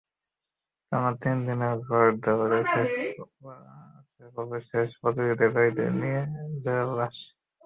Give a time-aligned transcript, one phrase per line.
[0.91, 2.91] টানা তিন দিনের ঘোড়দৌড়ের শেষ
[4.33, 7.15] পর্বে শেষ প্রতিযোগিতায় জয়ীদের নিয়ে চলে জয়োল্লাস।